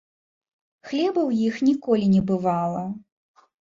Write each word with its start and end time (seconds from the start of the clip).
Хлеба 0.87 1.21
ў 1.25 1.31
іх 1.49 1.55
ніколі 1.69 2.05
не 2.15 2.21
бывала. 2.33 2.83